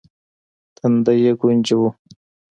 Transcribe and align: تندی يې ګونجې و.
تندی 0.75 1.15
يې 1.23 1.31
ګونجې 1.41 1.75
و. 1.79 1.81